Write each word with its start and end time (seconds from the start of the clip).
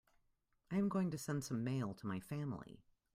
I 0.71 0.77
am 0.77 0.89
going 0.89 1.11
to 1.11 1.17
send 1.19 1.43
some 1.43 1.63
mail 1.63 1.93
to 1.93 2.07
my 2.07 2.19
family. 2.19 2.81